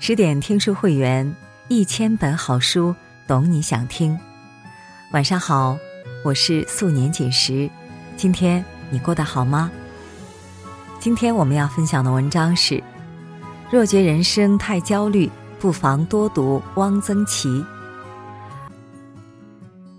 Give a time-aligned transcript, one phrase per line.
[0.00, 1.34] 十点听书会员，
[1.66, 2.94] 一千本好书，
[3.26, 4.16] 懂你想听。
[5.12, 5.76] 晚上好，
[6.24, 7.68] 我是素年锦时。
[8.16, 9.70] 今天你过得好吗？
[11.00, 12.82] 今天我们要分享的文章是：
[13.72, 15.28] 若觉人生太焦虑，
[15.58, 17.62] 不妨多读汪曾祺。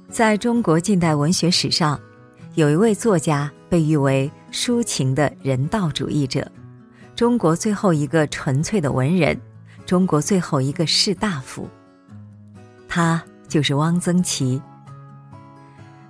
[0.09, 1.99] 在中国近代文学史上，
[2.55, 6.49] 有一位作家被誉为抒情的人道主义者，
[7.17, 9.37] 中国最后一个纯粹的文人。
[9.89, 11.67] 中国最后一个士大夫，
[12.87, 14.61] 他就是汪曾祺。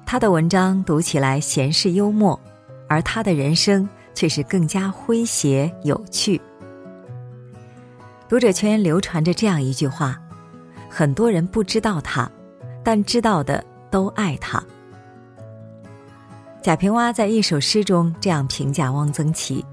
[0.06, 2.38] 他的文章读起来闲适幽默，
[2.90, 6.42] 而他的人生却是更加诙谐有趣。
[8.28, 10.20] 读者圈流传着这样一句话：
[10.90, 12.30] 很多人不知道他，
[12.84, 14.62] 但知道的都爱他。
[16.62, 19.66] 贾平凹在一首诗中这样评价汪曾祺：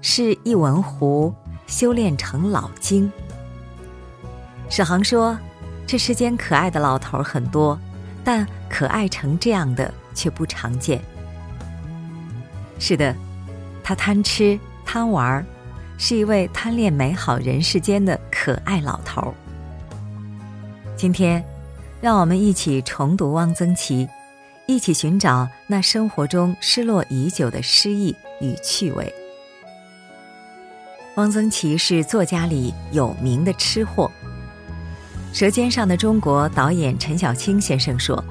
[0.00, 1.34] 是一文狐，
[1.66, 3.10] 修炼成老精。
[4.74, 5.38] 史航说
[5.86, 7.78] ：“这世间可爱的老头很多，
[8.24, 10.98] 但可爱成这样的却不常见。”
[12.80, 13.14] 是的，
[13.84, 15.44] 他贪吃贪玩，
[15.98, 19.34] 是一位贪恋美好人世间的可爱老头。
[20.96, 21.44] 今天，
[22.00, 24.08] 让我们一起重读汪曾祺，
[24.66, 29.14] 一起寻找那生活中失落已久的诗意与趣味。
[31.16, 34.10] 汪曾祺是作家里有名的吃货。
[35.32, 38.22] 《舌尖上的中国》导演陈小青先生说：“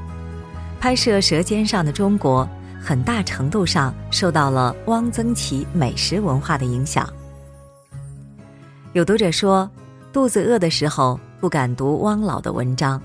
[0.80, 2.48] 拍摄《舌尖上的中国》
[2.80, 7.12] 很大程度上受到了汪曾祺美食文化的影响。”
[8.94, 9.68] 有读者说，
[10.14, 13.02] 肚子饿的时候不敢读汪老的文章，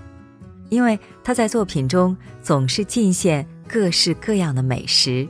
[0.69, 5.27] 因为他在作品中总是尽现各式各样的美食：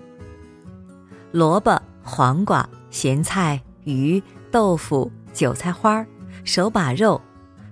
[1.30, 6.04] 萝卜、黄瓜、咸菜、鱼、豆腐、韭菜花、
[6.42, 7.20] 手把肉。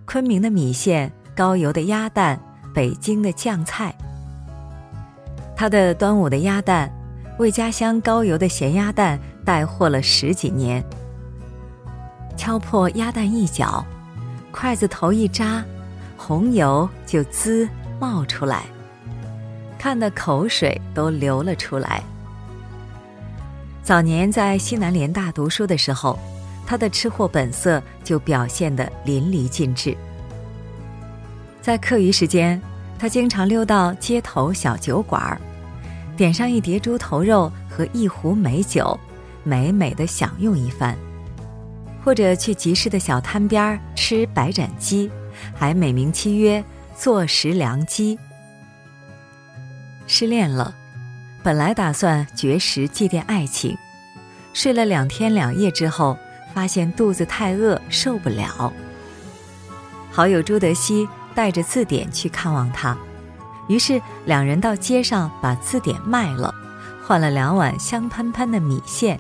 [0.07, 2.39] 昆明的米线，高邮的鸭蛋，
[2.75, 3.95] 北京的酱菜。
[5.57, 6.93] 他的端午的鸭蛋，
[7.39, 10.85] 为家乡高邮的咸鸭蛋带货了十几年。
[12.37, 13.85] 敲破鸭蛋一角，
[14.53, 15.65] 筷子头一扎，
[16.17, 18.65] 红油就滋冒出来，
[19.79, 22.03] 看得口水都流了出来。
[23.83, 26.19] 早年在西南联大读书的时候。
[26.67, 29.97] 他的吃货本色就表现得淋漓尽致。
[31.61, 32.61] 在课余时间，
[32.99, 35.41] 他经常溜到街头小酒馆儿，
[36.17, 38.99] 点上一碟猪头肉和一壶美酒，
[39.43, 40.95] 美美的享用一番；
[42.05, 45.11] 或者去集市的小摊边儿吃白斩鸡，
[45.55, 46.63] 还美名其曰
[46.97, 48.19] “坐食良鸡”。
[50.07, 50.75] 失恋了，
[51.43, 53.75] 本来打算绝食祭奠爱情，
[54.53, 56.19] 睡了两天两夜之后。
[56.55, 58.73] 发现肚子太饿，受不了。
[60.13, 62.97] 好友朱德熙带着字典去看望他，
[63.69, 66.55] 于是两人到街上把字典卖了，
[67.05, 69.19] 换了两碗香喷喷的米线。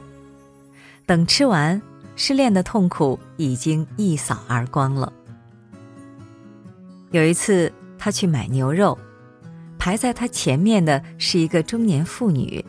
[1.04, 1.82] 等吃完，
[2.14, 5.12] 失恋的痛苦已经一扫而光了。
[7.10, 8.96] 有一次，他去买牛肉，
[9.78, 12.64] 排在他前面的是一个中年妇女。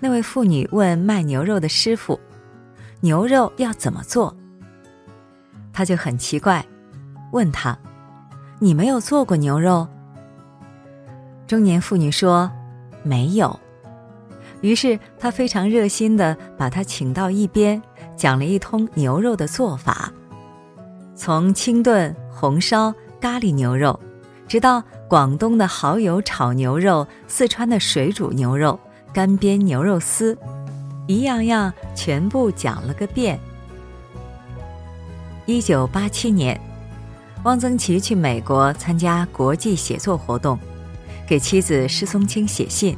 [0.00, 2.18] 那位妇女问卖牛肉的师傅。
[3.00, 4.34] 牛肉要怎么做？
[5.72, 6.64] 他就很奇怪，
[7.32, 7.76] 问他
[8.58, 9.86] ：“你没有做过牛肉？”
[11.46, 12.50] 中年妇女说
[13.04, 13.58] ：“没有。”
[14.62, 17.80] 于是他非常热心的把他请到一边，
[18.16, 20.10] 讲了一通牛肉的做法，
[21.14, 24.00] 从清炖、红烧、咖喱牛肉，
[24.48, 28.80] 直到广东的蚝油炒牛肉、四川的水煮牛肉、
[29.12, 30.36] 干煸牛肉丝。
[31.06, 33.38] 一样样全部讲了个遍。
[35.44, 36.60] 一九八七年，
[37.44, 40.58] 汪曾祺去美国参加国际写作活动，
[41.26, 42.96] 给妻子施松青写信。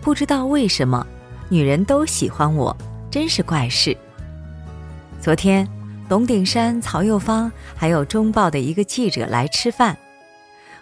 [0.00, 1.06] 不知道为什么，
[1.50, 2.74] 女人都喜欢我，
[3.10, 3.94] 真是怪事。
[5.20, 5.68] 昨天，
[6.08, 9.94] 董鼎山、曹幼芳还有《中报》的一个记者来吃饭，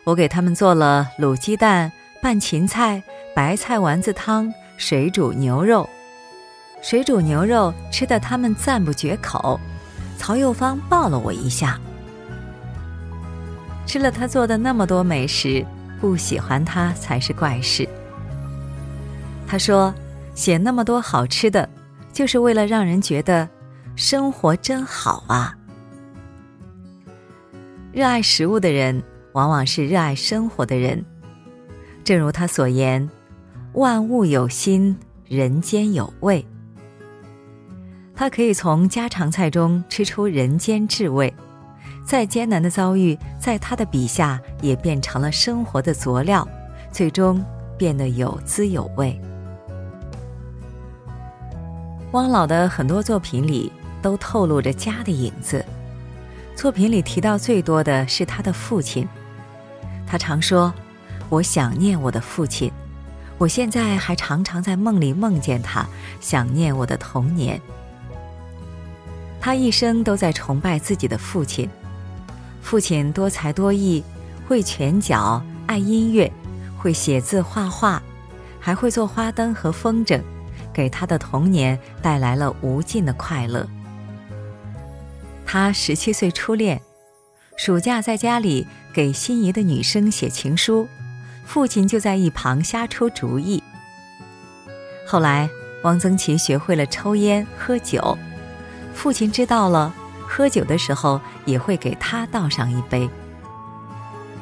[0.05, 1.91] 我给他们做了卤鸡蛋、
[2.23, 3.03] 拌芹菜、
[3.35, 4.55] 白菜丸子汤。
[4.79, 5.87] 水煮牛肉，
[6.81, 9.61] 水煮牛肉吃的他们赞不绝口。
[10.17, 11.79] 曹幼芳抱了我一下。
[13.87, 15.67] 吃了他做的那么多美食，
[16.01, 17.89] 不喜欢他才是怪事。
[19.49, 19.93] 他说
[20.37, 21.69] ：“写那么多好吃的，
[22.13, 23.49] 就是为了让人觉得
[23.97, 25.57] 生活真好啊。”
[27.91, 29.03] 热爱食物的人，
[29.33, 31.05] 往往是热爱生活的人。
[32.05, 33.09] 正如他所言。
[33.79, 36.45] 万物有心，人间有味。
[38.13, 41.33] 他可以从家常菜中吃出人间至味，
[42.05, 46.47] 再艰难的遭遇，在他的笔下也变成了生活的佐料，
[46.91, 47.41] 最终
[47.79, 49.17] 变得有滋有味。
[52.11, 53.71] 汪老的很多作品里
[54.03, 55.65] 都透露着家的影子，
[56.57, 59.07] 作品里提到最多的是他的父亲。
[60.05, 60.75] 他常说
[61.31, 62.73] ：“我想念我的父亲，
[63.39, 65.89] 我现在还常常在梦里梦见他，
[66.21, 67.61] 想念我的童年。”
[69.41, 71.71] 他一生都在崇拜自己的父亲，
[72.61, 74.03] 父亲多才多艺，
[74.47, 76.31] 会拳脚，爱音乐，
[76.77, 78.03] 会写字画画，
[78.59, 80.21] 还会做花灯和风筝。
[80.71, 83.67] 给他的童年带来了无尽的快乐。
[85.45, 86.81] 他十七岁初恋，
[87.57, 90.87] 暑假在家里给心仪的女生写情书，
[91.49, 93.63] 父亲就在一旁瞎出主意。
[95.07, 95.49] 后来，
[95.83, 98.19] 汪曾祺学会了抽烟喝酒，
[98.93, 99.95] 父亲知道了，
[100.29, 103.09] 喝酒的时候也会给他倒上一杯。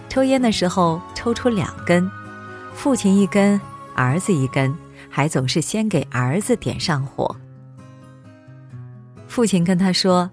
[0.08, 2.11] 抽烟的时候抽出两根，
[2.75, 3.61] 父亲一根，
[3.94, 4.76] 儿子一根。
[5.09, 7.35] 还总是先给儿子点上火。
[9.29, 10.29] 父亲跟他说：“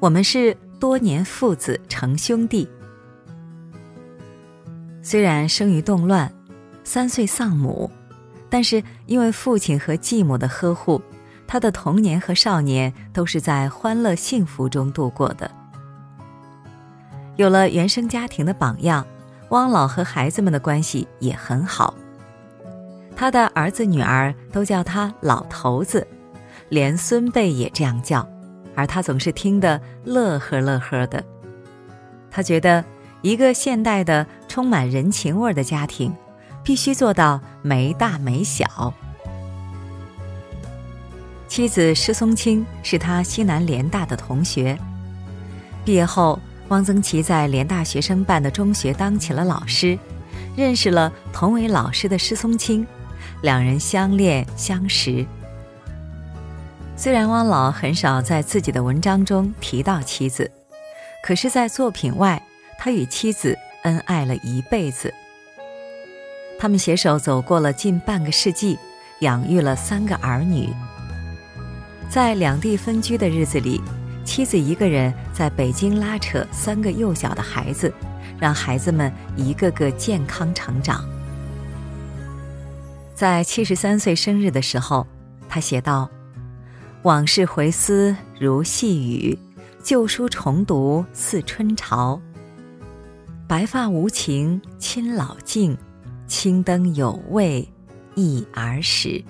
[0.00, 2.68] 我们是多年父子成兄弟。”
[5.10, 6.30] 虽然生于动乱，
[6.84, 7.90] 三岁丧母，
[8.50, 11.00] 但是因为父亲和继母的呵护，
[11.46, 15.50] 他的童年和少年都是在欢乐幸福中度过的。
[17.36, 19.02] 有了原生家庭的榜样，
[19.48, 21.94] 汪老和孩子们的关系也很好。
[23.16, 26.06] 他的儿子女儿都叫他老头子，
[26.68, 28.28] 连孙辈也这样叫，
[28.74, 31.24] 而他总是听得乐呵乐呵的。
[32.30, 32.84] 他觉得，
[33.22, 36.12] 一个现代的充满人情味的家庭，
[36.64, 38.92] 必须做到没大没小。
[41.46, 44.78] 妻子施松青是他西南联大的同学，
[45.84, 49.98] 毕业后，汪曾祺在联大学生办的中学当起了老师，
[50.56, 52.86] 认识了同为老师的施松青。
[53.42, 55.24] 两人相恋相识。
[56.96, 60.50] 虽然汪老很少在自己的文章中提到妻子，
[61.22, 62.42] 可是，在作品外，
[62.78, 65.12] 他与妻子恩爱了一辈子。
[66.58, 68.78] 他们携手走过了近半个世纪，
[69.20, 70.68] 养育了三个儿女。
[72.10, 73.80] 在两地分居的日子里，
[74.24, 77.92] 妻子一个人在北京拉扯三个幼小的孩子，
[78.40, 81.04] 让孩子们一个个健康成长。
[83.14, 85.06] 在七十三岁生日的时候，
[85.48, 86.08] 他写道
[87.02, 89.38] ：“往事回思如细雨，
[89.82, 92.20] 旧书重读似春潮。
[93.48, 95.74] 白发无情亲老境，
[96.26, 97.66] 青灯有味
[98.14, 99.24] 忆儿时。”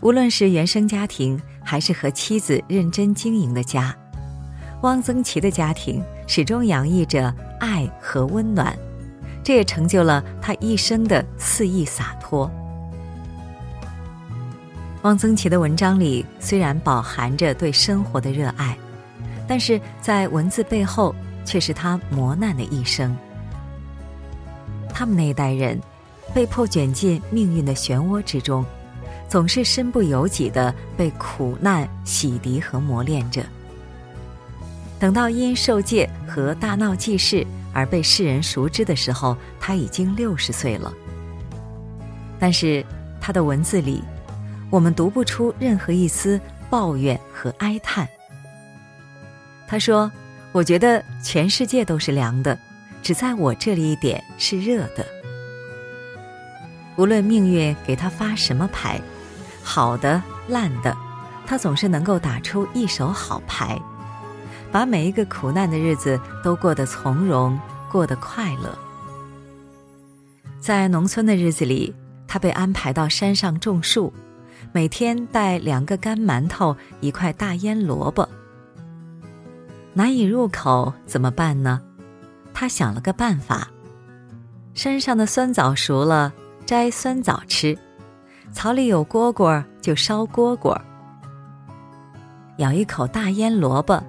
[0.00, 3.92] 无论是原生家庭，还是和妻子认真经营的家，
[4.82, 8.72] 汪曾祺的家庭始终洋溢着爱和温暖。
[9.42, 12.48] 这也成就了他一生的肆意洒脱。
[15.02, 18.78] 汪曾祺的文章里虽然饱含着对生活的热爱，
[19.48, 21.12] 但是在文字背后
[21.50, 23.16] 却是他磨难的一生。
[24.94, 25.80] 他们那一代人，
[26.32, 28.64] 被迫卷进命运的漩涡之中，
[29.28, 33.44] 总是身不由己的被苦难洗涤和磨练着。
[35.00, 37.44] 等到因受戒和大闹记事。
[37.72, 40.92] 而被世人熟知的时候，他已经六十岁了。
[42.36, 42.84] 但是
[43.20, 44.02] 他的文字里，
[44.70, 48.08] 我们读不出任何一丝抱怨和哀叹。
[49.68, 50.10] 他说
[50.52, 52.58] ：“我觉得全世界都是凉的，
[53.02, 55.06] 只在我这里一点是热的。
[56.96, 59.00] 无论命运给他发什么牌，
[59.62, 60.96] 好的、烂的，
[61.46, 63.80] 他总是能够打出一手好牌。”
[64.72, 67.58] 把每一个苦难的日子都过得从容，
[67.90, 68.78] 过得快乐。
[70.60, 71.92] 在农村的日子里，
[72.28, 74.12] 他被安排到山上种树，
[74.70, 78.28] 每天带两个干馒头，一块大腌萝卜。
[79.92, 81.80] 难以入口怎么办呢？
[82.52, 83.68] 他想了个办法：
[84.74, 86.32] 山上的酸枣熟了，
[86.66, 87.76] 摘酸枣吃；
[88.52, 90.78] 草里有蝈蝈，就烧蝈蝈。
[92.58, 94.02] 咬一口大腌萝卜。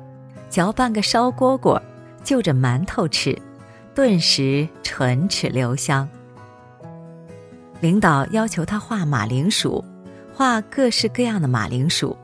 [0.50, 1.82] 嚼半个烧蝈蝈，
[2.26, 3.34] 就着馒头吃，
[3.96, 6.06] 顿时唇齿留香。
[7.80, 9.82] 领导要求他画马铃薯，
[10.34, 12.18] 画各式各样的马铃薯。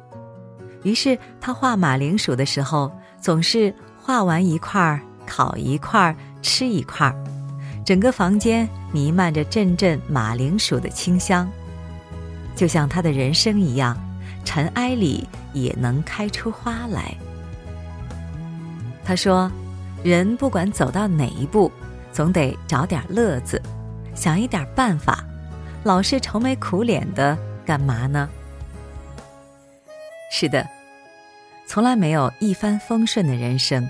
[0.83, 7.15] 于是他画马铃薯的时候，总是画完一块儿，烤一块儿，吃一块儿，
[7.85, 11.49] 整个房间弥漫着阵阵马铃薯的清香，
[12.55, 13.97] 就像他的人生一样，
[14.45, 17.15] 尘埃里也能开出花来。
[19.03, 19.51] 他说
[20.03, 21.71] ：“人不管走到哪一步，
[22.11, 23.61] 总得找点乐子，
[24.15, 25.23] 想一点办法，
[25.83, 28.29] 老是愁眉苦脸的干嘛呢？”
[30.29, 30.67] 是的，
[31.67, 33.87] 从来没有一帆风顺的人生，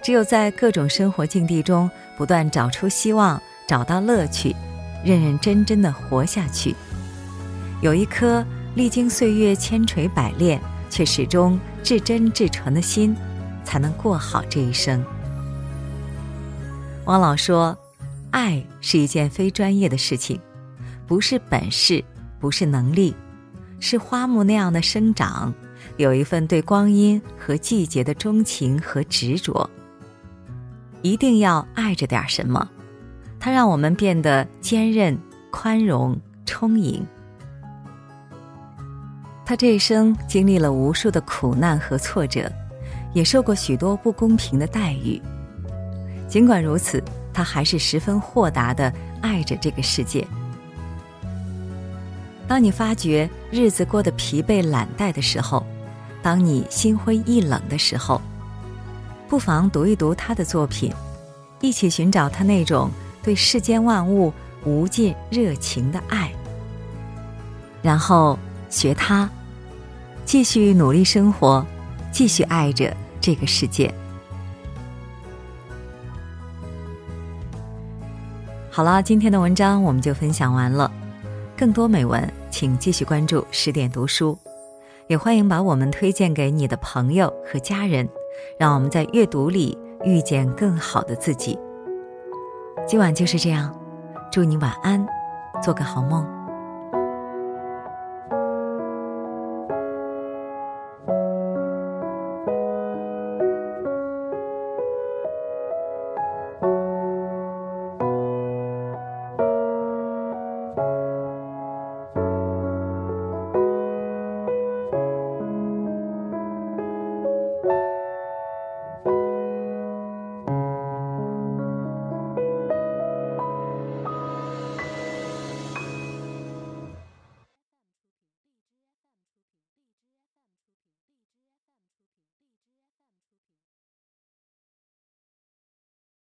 [0.00, 4.54] 只有在各种生活境地中不断找出希望，找到乐趣，
[5.04, 6.74] 认认真真的活下去，
[7.82, 8.46] 有一颗
[8.76, 13.14] 历经岁月千锤百炼却始终至真至纯的心，
[13.64, 15.04] 才能过好这一生。
[17.06, 17.76] 汪老说
[18.30, 20.40] ：“爱是一件非专业的事情，
[21.08, 22.02] 不是本事，
[22.38, 23.14] 不是能力。”
[23.80, 25.52] 是花木那样的生长，
[25.96, 29.68] 有一份对光阴和季节的钟情和执着。
[31.02, 32.68] 一定要爱着点什么，
[33.38, 35.18] 它让我们变得坚韧、
[35.50, 37.06] 宽容、充盈。
[39.46, 42.50] 他这一生经历了无数的苦难和挫折，
[43.12, 45.20] 也受过许多不公平的待遇。
[46.26, 50.26] 尽管如此，他还是十分豁达的爱着这个世界。
[52.48, 55.64] 当你发觉日子过得疲惫懒怠的时候，
[56.24, 58.18] 当你心灰意冷的时候，
[59.28, 60.90] 不妨读一读他的作品，
[61.60, 62.90] 一起寻找他那种
[63.22, 64.32] 对世间万物
[64.64, 66.32] 无尽热情的爱，
[67.82, 68.38] 然后
[68.70, 69.28] 学他，
[70.24, 71.62] 继续努力生活，
[72.10, 73.92] 继续爱着这个世界。
[78.70, 80.90] 好了，今天的文章我们就分享完了。
[81.54, 84.38] 更多美文，请继续关注十点读书，
[85.06, 88.08] 也欢迎把我们推荐给你的朋友和家人，
[88.58, 91.58] 让我们在阅读里遇见更好的自己。
[92.86, 93.74] 今晚就是这样，
[94.32, 95.06] 祝你晚安，
[95.62, 96.43] 做个好梦。